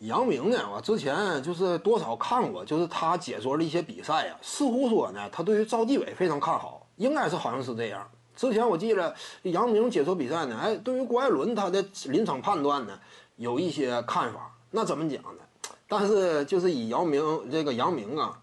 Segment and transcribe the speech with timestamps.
[0.00, 8.08] 杨明呢，我之前就是多少看过，就是他解说的一些比赛呀，似乎说呢，他对于赵继伟非常看好，应该是好像是这样。
[8.34, 12.98] 之前我记得杨明解说比赛呢，哎，对于郭艾伦他的临场判断呢，
[13.36, 14.56] 有一些看法。
[14.70, 15.42] 那怎么讲呢？
[15.86, 18.40] 但是就是以姚明这个杨明啊，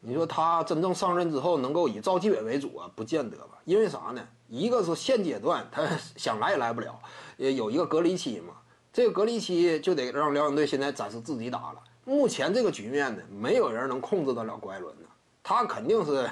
[0.00, 3.56] 你说他真正上任之后能够以赵继伟为主啊，不见得吧？
[3.64, 4.20] 因为啥呢？
[4.50, 5.82] 一个是现阶段他
[6.16, 7.00] 想来也来不了，
[7.38, 8.52] 也有一个隔离期嘛。
[8.92, 11.76] 这个隔离期就得让辽宁队现在暂时自己打了。
[12.04, 15.06] 目前这个局面呢，没有人能控制得了郭艾伦呢。
[15.42, 16.28] 他肯定是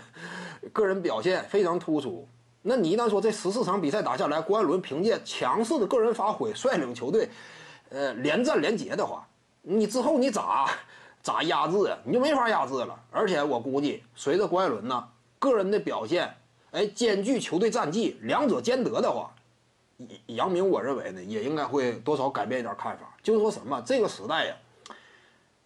[0.73, 2.29] 个人表现非常突出。
[2.61, 7.31] 那你一旦说这十四场比赛打下来，郭艾伦凭借强势的个人发挥率领球队，
[7.89, 9.27] 呃，连战连捷的话，
[9.62, 10.69] 你之后你咋
[11.23, 11.98] 咋压制啊？
[12.05, 12.95] 你就没法压制了。
[13.11, 15.09] 而且我估计，随着郭艾伦呢
[15.39, 16.31] 个人的表现，
[16.73, 19.33] 哎，兼具球队战绩，两者兼得的话。
[20.27, 23.15] 杨明，我认为呢，也应该会多少改变一点看法。
[23.23, 24.57] 就是说什么，这个时代呀，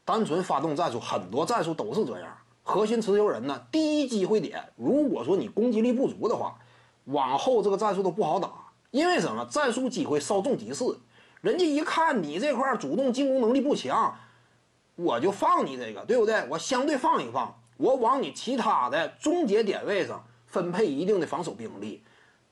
[0.04, 2.36] 单纯发动战术，很多战术都是这样。
[2.62, 6.58] 核心持球人呢，第一机会点，如果说你攻击力不足的话，
[7.04, 8.50] 往后这个战术都不好打。
[8.90, 9.44] 因为什么？
[9.50, 10.84] 战术机会稍纵即逝，
[11.40, 14.16] 人家一看你这块主动进攻能力不强，
[14.96, 16.46] 我就放你这个，对不对？
[16.48, 22.02] 我相对放一放，我往你其他的终结点位上分配一定的防守兵力。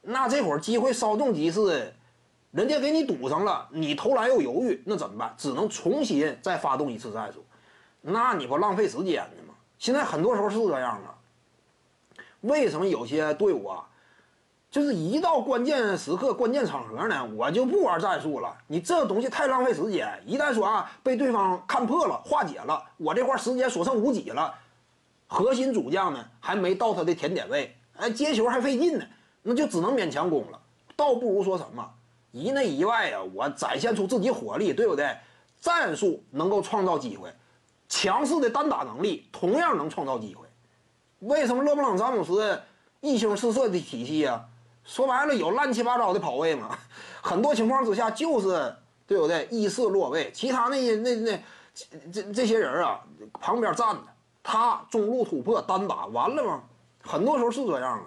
[0.02, 1.94] 那这会儿机会稍纵即逝，
[2.50, 5.34] 人家给你堵上了，你投篮又犹豫，那怎么办？
[5.38, 7.44] 只能重新再发动一次战术，
[8.00, 9.54] 那你不浪费时间呢吗？
[9.78, 11.14] 现在很多时候是这样的。
[12.40, 13.86] 为什么有些队伍啊，
[14.72, 18.52] 就是一到关键时刻、关键场合呢，我就不玩战术了？
[18.66, 20.20] 你这东西太浪费时间。
[20.26, 24.52] 一旦说啊被对方看破了、化解了，我这块时间所剩无几了，
[25.28, 29.04] 核心主将呢还没到他的甜点位，哎，接球还费劲呢。
[29.42, 30.60] 那就只能勉强攻了，
[30.96, 31.88] 倒不如说什么
[32.30, 35.16] 一内一外呀，我展现出自己火力，对不对？
[35.60, 37.32] 战术能够创造机会，
[37.88, 40.46] 强势的单打能力同样能创造机会。
[41.20, 42.60] 为什么勒布朗詹姆斯
[43.00, 44.44] 一星四射的体系啊？
[44.84, 46.76] 说白了有乱七八糟的跑位嘛？
[47.22, 48.74] 很多情况之下就是
[49.06, 49.46] 对不对？
[49.50, 51.42] 一射落位，其他那些那那
[52.12, 53.00] 这这些人啊，
[53.40, 54.02] 旁边站着
[54.42, 56.62] 他中路突破单打完了吗？
[57.04, 58.06] 很多时候是这样啊。